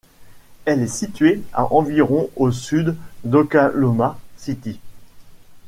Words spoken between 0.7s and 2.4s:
est située à environ